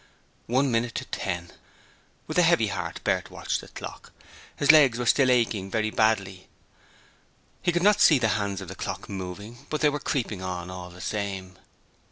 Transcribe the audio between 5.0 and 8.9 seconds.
still aching very badly. He could not see the hands of the